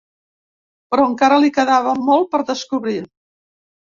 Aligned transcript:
Però 0.93 1.03
encara 1.09 1.37
li 1.43 1.51
quedava 1.57 1.93
molt 2.07 2.31
per 2.31 2.39
descobrir. 2.47 2.97